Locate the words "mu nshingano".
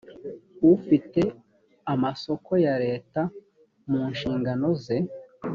3.89-4.67